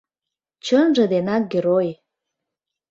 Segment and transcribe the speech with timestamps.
[0.65, 1.87] Чынже денак герой.